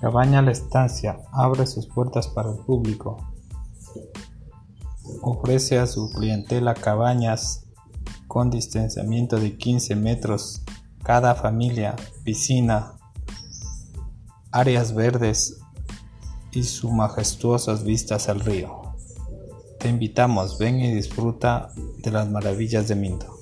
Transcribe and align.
Cabaña 0.00 0.42
La 0.42 0.50
Estancia 0.50 1.20
abre 1.32 1.66
sus 1.66 1.86
puertas 1.86 2.28
para 2.28 2.50
el 2.50 2.58
público. 2.58 3.16
Ofrece 5.22 5.78
a 5.78 5.86
su 5.86 6.10
clientela 6.10 6.74
cabañas 6.74 7.64
con 8.28 8.50
distanciamiento 8.50 9.38
de 9.38 9.56
15 9.56 9.96
metros 9.96 10.62
cada 11.02 11.34
familia, 11.34 11.94
piscina, 12.24 12.94
áreas 14.50 14.94
verdes 14.94 15.60
y 16.50 16.64
sus 16.64 16.92
majestuosas 16.92 17.84
vistas 17.84 18.28
al 18.28 18.40
río. 18.40 18.82
Te 19.78 19.88
invitamos, 19.88 20.58
ven 20.58 20.80
y 20.80 20.92
disfruta 20.92 21.70
de 21.98 22.10
las 22.10 22.28
maravillas 22.28 22.88
de 22.88 22.96
Mindo. 22.96 23.38